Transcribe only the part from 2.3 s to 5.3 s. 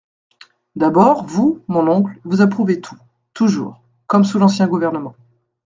approuvez tout, toujours… comme sous l’ancien gouvernement…